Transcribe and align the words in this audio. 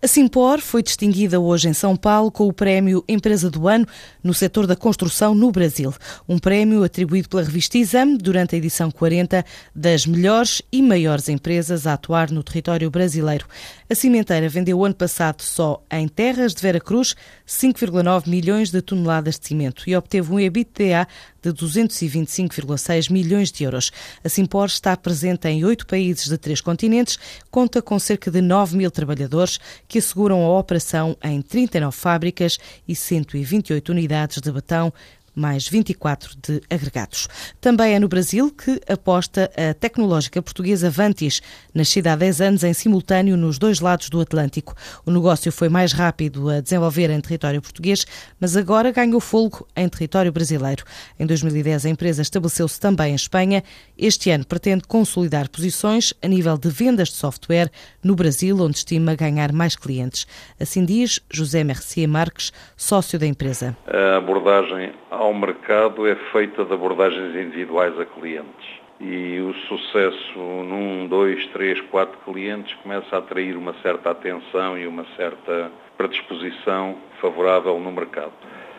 A 0.00 0.06
Simpor 0.06 0.60
foi 0.60 0.80
distinguida 0.80 1.40
hoje 1.40 1.68
em 1.68 1.72
São 1.72 1.96
Paulo 1.96 2.30
com 2.30 2.46
o 2.46 2.52
Prémio 2.52 3.02
Empresa 3.08 3.50
do 3.50 3.66
Ano 3.66 3.84
no 4.22 4.32
setor 4.32 4.64
da 4.64 4.76
construção 4.76 5.34
no 5.34 5.50
Brasil. 5.50 5.92
Um 6.28 6.38
prémio 6.38 6.84
atribuído 6.84 7.28
pela 7.28 7.42
revista 7.42 7.78
Exame 7.78 8.16
durante 8.16 8.54
a 8.54 8.58
edição 8.58 8.92
40 8.92 9.44
das 9.74 10.06
melhores 10.06 10.62
e 10.70 10.80
maiores 10.82 11.28
empresas 11.28 11.84
a 11.84 11.94
atuar 11.94 12.30
no 12.30 12.44
território 12.44 12.88
brasileiro. 12.88 13.46
A 13.90 13.94
cimenteira 13.96 14.48
vendeu 14.48 14.84
ano 14.84 14.94
passado 14.94 15.42
só 15.42 15.82
em 15.90 16.06
terras 16.06 16.54
de 16.54 16.62
Vera 16.62 16.78
Cruz 16.78 17.16
5,9 17.44 18.28
milhões 18.28 18.70
de 18.70 18.80
toneladas 18.80 19.36
de 19.36 19.48
cimento 19.48 19.82
e 19.88 19.96
obteve 19.96 20.32
um 20.32 20.38
EBITDA 20.38 21.08
de 21.52 21.64
225,6 21.64 23.10
milhões 23.10 23.50
de 23.50 23.64
euros. 23.64 23.90
A 24.22 24.28
Simpor 24.28 24.66
está 24.66 24.96
presente 24.96 25.48
em 25.48 25.64
oito 25.64 25.86
países 25.86 26.28
de 26.28 26.38
três 26.38 26.60
continentes, 26.60 27.18
conta 27.50 27.82
com 27.82 27.98
cerca 27.98 28.30
de 28.30 28.40
9 28.40 28.76
mil 28.76 28.90
trabalhadores 28.90 29.58
que 29.86 29.98
asseguram 29.98 30.44
a 30.44 30.58
operação 30.58 31.16
em 31.22 31.40
39 31.42 31.96
fábricas 31.96 32.58
e 32.86 32.94
128 32.94 33.90
unidades 33.90 34.40
de 34.40 34.50
betão, 34.50 34.92
mais 35.38 35.68
24 35.68 36.36
de 36.42 36.60
agregados. 36.68 37.28
Também 37.60 37.94
é 37.94 38.00
no 38.00 38.08
Brasil 38.08 38.50
que 38.50 38.80
aposta 38.90 39.50
a 39.56 39.72
tecnológica 39.72 40.42
portuguesa 40.42 40.90
Vantis, 40.90 41.40
nascida 41.72 42.12
há 42.12 42.16
10 42.16 42.40
anos 42.40 42.64
em 42.64 42.72
simultâneo 42.72 43.36
nos 43.36 43.58
dois 43.58 43.80
lados 43.80 44.10
do 44.10 44.20
Atlântico. 44.20 44.74
O 45.06 45.10
negócio 45.10 45.52
foi 45.52 45.68
mais 45.68 45.92
rápido 45.92 46.50
a 46.50 46.60
desenvolver 46.60 47.10
em 47.10 47.20
território 47.20 47.62
português, 47.62 48.04
mas 48.40 48.56
agora 48.56 48.90
ganhou 48.90 49.20
folgo 49.20 49.66
em 49.76 49.88
território 49.88 50.32
brasileiro. 50.32 50.84
Em 51.18 51.26
2010, 51.26 51.86
a 51.86 51.88
empresa 51.88 52.22
estabeleceu-se 52.22 52.80
também 52.80 53.12
em 53.12 53.14
Espanha. 53.14 53.62
Este 53.96 54.30
ano 54.30 54.44
pretende 54.44 54.84
consolidar 54.88 55.48
posições 55.48 56.12
a 56.22 56.26
nível 56.28 56.58
de 56.58 56.68
vendas 56.68 57.08
de 57.08 57.14
software 57.14 57.70
no 58.02 58.14
Brasil, 58.14 58.58
onde 58.60 58.78
estima 58.78 59.14
ganhar 59.14 59.52
mais 59.52 59.76
clientes. 59.76 60.26
Assim 60.58 60.84
diz 60.84 61.20
José 61.30 61.62
Mercier 61.62 62.08
Marques, 62.08 62.52
sócio 62.76 63.18
da 63.18 63.26
empresa. 63.26 63.76
A 63.86 64.16
abordagem 64.16 64.92
ao 65.10 65.27
ao 65.28 65.34
mercado 65.34 66.08
é 66.08 66.14
feita 66.32 66.64
de 66.64 66.72
abordagens 66.72 67.36
individuais 67.36 67.98
a 68.00 68.06
clientes. 68.06 68.66
E 68.98 69.38
o 69.40 69.52
sucesso 69.68 70.38
num, 70.38 71.06
dois, 71.06 71.46
três, 71.48 71.78
quatro 71.82 72.18
clientes 72.24 72.74
começa 72.82 73.14
a 73.14 73.18
atrair 73.18 73.54
uma 73.54 73.74
certa 73.82 74.10
atenção 74.10 74.78
e 74.78 74.86
uma 74.86 75.04
certa 75.16 75.70
predisposição 75.98 76.96
favorável 77.20 77.78
no 77.78 77.92
mercado. 77.92 78.32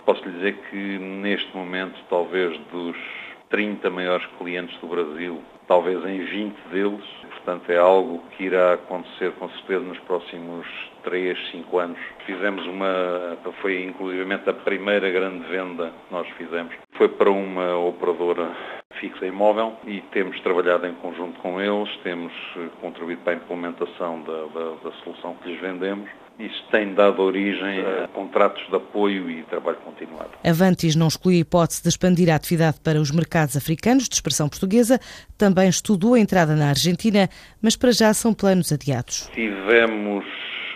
Posso 0.05 0.25
lhe 0.25 0.31
dizer 0.31 0.57
que 0.69 0.97
neste 0.97 1.55
momento, 1.55 1.99
talvez 2.09 2.57
dos 2.71 2.97
30 3.49 3.89
maiores 3.89 4.25
clientes 4.37 4.77
do 4.79 4.87
Brasil, 4.87 5.41
talvez 5.67 6.03
em 6.05 6.23
20 6.23 6.55
deles, 6.71 7.03
portanto 7.29 7.69
é 7.69 7.77
algo 7.77 8.23
que 8.35 8.43
irá 8.45 8.73
acontecer 8.73 9.31
com 9.33 9.49
certeza 9.49 9.81
nos 9.81 9.99
próximos 9.99 10.67
3, 11.03 11.51
5 11.51 11.79
anos. 11.79 11.99
Fizemos 12.25 12.65
uma, 12.67 13.37
foi 13.61 13.83
inclusivamente 13.83 14.49
a 14.49 14.53
primeira 14.53 15.09
grande 15.09 15.45
venda 15.47 15.91
que 16.07 16.13
nós 16.13 16.27
fizemos, 16.37 16.73
foi 16.93 17.07
para 17.09 17.29
uma 17.29 17.77
operadora 17.77 18.78
fixa 18.99 19.25
imóvel 19.25 19.73
e 19.85 20.01
temos 20.11 20.39
trabalhado 20.41 20.85
em 20.85 20.93
conjunto 20.95 21.39
com 21.39 21.59
eles, 21.59 21.89
temos 22.03 22.33
contribuído 22.81 23.21
para 23.21 23.33
a 23.33 23.35
implementação 23.35 24.21
da, 24.21 24.45
da, 24.47 24.75
da 24.83 24.91
solução 25.03 25.35
que 25.41 25.49
lhes 25.49 25.61
vendemos 25.61 26.09
isso 26.39 26.63
tem 26.71 26.93
dado 26.93 27.21
origem 27.21 27.81
a 27.81 28.07
contratos 28.07 28.65
de 28.69 28.75
apoio 28.75 29.29
e 29.29 29.43
trabalho 29.43 29.77
continuado. 29.83 30.29
Avantis 30.41 30.95
não 30.95 31.09
exclui 31.09 31.35
a 31.35 31.39
hipótese 31.39 31.83
de 31.83 31.89
expandir 31.89 32.31
a 32.31 32.35
atividade 32.35 32.79
para 32.79 32.97
os 32.97 33.11
mercados 33.11 33.57
africanos, 33.57 34.07
de 34.07 34.15
expressão 34.15 34.47
portuguesa. 34.47 34.99
Também 35.37 35.67
estudou 35.67 36.13
a 36.13 36.19
entrada 36.19 36.55
na 36.55 36.69
Argentina, 36.69 37.27
mas 37.61 37.75
para 37.75 37.91
já 37.91 38.13
são 38.13 38.33
planos 38.33 38.71
adiados. 38.71 39.29
Tivemos 39.33 40.23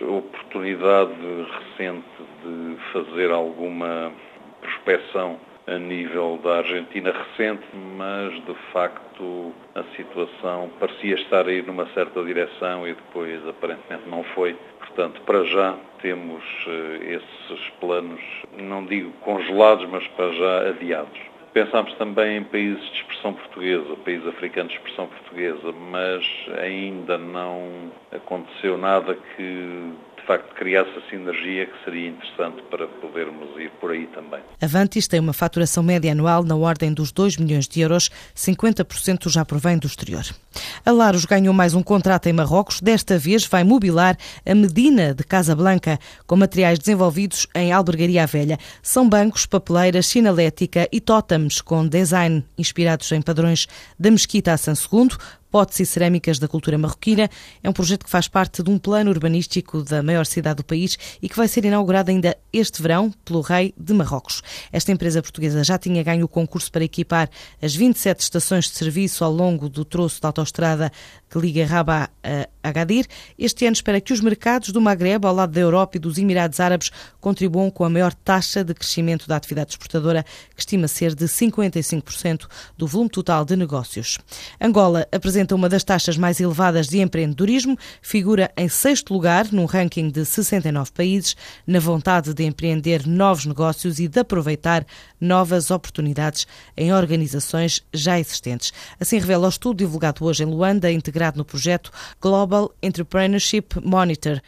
oportunidade 0.02 1.14
recente 1.14 2.04
de 2.44 2.76
fazer 2.92 3.30
alguma 3.30 4.12
prospecção 4.60 5.38
a 5.66 5.78
nível 5.78 6.38
da 6.42 6.58
Argentina 6.58 7.12
recente, 7.12 7.64
mas 7.96 8.32
de 8.44 8.54
facto 8.72 9.52
a 9.74 9.82
situação 9.96 10.70
parecia 10.78 11.14
estar 11.14 11.46
a 11.46 11.52
ir 11.52 11.64
numa 11.66 11.86
certa 11.94 12.22
direção 12.22 12.86
e 12.86 12.94
depois 12.94 13.46
aparentemente 13.48 14.08
não 14.08 14.22
foi. 14.34 14.56
Portanto, 14.78 15.20
para 15.22 15.44
já 15.44 15.76
temos 16.02 16.44
uh, 16.66 17.02
esses 17.02 17.70
planos, 17.80 18.20
não 18.58 18.84
digo 18.84 19.10
congelados, 19.22 19.88
mas 19.88 20.06
para 20.08 20.32
já 20.32 20.68
adiados. 20.68 21.18
Pensámos 21.54 21.94
também 21.94 22.38
em 22.38 22.44
países 22.44 22.84
de 22.90 22.96
expressão 22.96 23.32
portuguesa, 23.32 23.96
países 24.04 24.26
africanos 24.26 24.72
de 24.72 24.78
expressão 24.78 25.06
portuguesa, 25.06 25.72
mas 25.90 26.24
ainda 26.60 27.16
não 27.16 27.92
aconteceu 28.12 28.76
nada 28.76 29.16
que 29.36 29.92
de 30.24 30.26
facto 30.26 30.54
criasse 30.54 30.90
a 30.90 31.10
sinergia 31.10 31.66
que 31.66 31.84
seria 31.84 32.08
interessante 32.08 32.62
para 32.70 32.86
podermos 32.86 33.60
ir 33.60 33.70
por 33.78 33.90
aí 33.90 34.06
também. 34.06 34.40
Avantis 34.60 35.06
tem 35.06 35.20
uma 35.20 35.34
faturação 35.34 35.82
média 35.82 36.10
anual 36.10 36.42
na 36.42 36.56
ordem 36.56 36.94
dos 36.94 37.12
2 37.12 37.36
milhões 37.36 37.68
de 37.68 37.82
euros, 37.82 38.10
50% 38.34 39.28
já 39.28 39.44
provém 39.44 39.76
do 39.76 39.86
exterior. 39.86 40.24
A 40.84 40.90
Laros 40.90 41.26
ganhou 41.26 41.52
mais 41.52 41.74
um 41.74 41.82
contrato 41.82 42.26
em 42.26 42.32
Marrocos, 42.32 42.80
desta 42.80 43.18
vez 43.18 43.44
vai 43.44 43.64
mobilar 43.64 44.16
a 44.46 44.54
Medina 44.54 45.12
de 45.12 45.24
Casablanca, 45.24 45.98
com 46.26 46.36
materiais 46.36 46.78
desenvolvidos 46.78 47.46
em 47.54 47.70
albergaria 47.70 48.26
velha. 48.26 48.58
São 48.82 49.06
bancos, 49.06 49.44
papeleiras, 49.44 50.06
sinalética 50.06 50.88
e 50.90 51.02
tótems 51.02 51.60
com 51.60 51.86
design 51.86 52.42
inspirados 52.56 53.12
em 53.12 53.20
padrões 53.20 53.66
da 53.98 54.10
Mesquita 54.10 54.54
a 54.54 54.56
São 54.56 54.74
Segundo, 54.74 55.18
potes 55.54 55.78
e 55.78 55.86
cerâmicas 55.86 56.40
da 56.40 56.48
cultura 56.48 56.76
marroquina. 56.76 57.30
É 57.62 57.70
um 57.70 57.72
projeto 57.72 58.04
que 58.04 58.10
faz 58.10 58.26
parte 58.26 58.60
de 58.60 58.68
um 58.68 58.76
plano 58.76 59.08
urbanístico 59.08 59.84
da 59.84 60.02
maior 60.02 60.26
cidade 60.26 60.56
do 60.56 60.64
país 60.64 60.98
e 61.22 61.28
que 61.28 61.36
vai 61.36 61.46
ser 61.46 61.64
inaugurado 61.64 62.10
ainda 62.10 62.36
este 62.52 62.82
verão 62.82 63.14
pelo 63.24 63.40
rei 63.40 63.72
de 63.78 63.94
Marrocos. 63.94 64.42
Esta 64.72 64.90
empresa 64.90 65.22
portuguesa 65.22 65.62
já 65.62 65.78
tinha 65.78 66.02
ganho 66.02 66.24
o 66.24 66.28
concurso 66.28 66.72
para 66.72 66.82
equipar 66.82 67.30
as 67.62 67.72
27 67.72 68.18
estações 68.18 68.64
de 68.64 68.72
serviço 68.72 69.24
ao 69.24 69.30
longo 69.30 69.68
do 69.68 69.84
troço 69.84 70.20
da 70.20 70.30
autoestrada 70.30 70.90
que 71.30 71.38
liga 71.40 71.66
Rabat 71.66 72.10
a 72.22 72.48
Agadir. 72.68 73.06
Este 73.36 73.66
ano 73.66 73.74
espera 73.74 74.00
que 74.00 74.12
os 74.12 74.20
mercados 74.20 74.70
do 74.70 74.80
Magreb, 74.80 75.26
ao 75.26 75.34
lado 75.34 75.52
da 75.52 75.60
Europa 75.60 75.96
e 75.96 76.00
dos 76.00 76.16
Emirados 76.16 76.60
Árabes, 76.60 76.90
contribuam 77.20 77.70
com 77.70 77.84
a 77.84 77.90
maior 77.90 78.14
taxa 78.14 78.62
de 78.62 78.72
crescimento 78.72 79.26
da 79.26 79.34
atividade 79.36 79.72
exportadora, 79.72 80.24
que 80.54 80.60
estima 80.60 80.86
ser 80.86 81.14
de 81.14 81.26
55% 81.26 82.46
do 82.76 82.86
volume 82.86 83.10
total 83.10 83.44
de 83.44 83.56
negócios. 83.56 84.18
Angola 84.60 85.08
apresenta 85.44 85.54
uma 85.54 85.68
das 85.68 85.84
taxas 85.84 86.16
mais 86.16 86.40
elevadas 86.40 86.88
de 86.88 87.00
empreendedorismo, 87.00 87.76
figura 88.00 88.50
em 88.56 88.68
sexto 88.68 89.12
lugar 89.12 89.52
num 89.52 89.66
ranking 89.66 90.08
de 90.08 90.24
69 90.24 90.90
países, 90.92 91.36
na 91.66 91.78
vontade 91.78 92.32
de 92.32 92.44
empreender 92.44 93.06
novos 93.06 93.44
negócios 93.44 93.98
e 94.00 94.08
de 94.08 94.20
aproveitar 94.20 94.86
novas 95.20 95.70
oportunidades 95.70 96.46
em 96.76 96.92
organizações 96.92 97.82
já 97.92 98.18
existentes. 98.18 98.72
Assim 98.98 99.18
revela 99.18 99.46
o 99.46 99.50
estudo 99.50 99.78
divulgado 99.78 100.24
hoje 100.24 100.42
em 100.42 100.46
Luanda, 100.46 100.90
integrado 100.90 101.36
no 101.36 101.44
projeto 101.44 101.90
Global 102.20 102.72
Entrepreneurship 102.82 103.80
Monitor, 103.84 104.40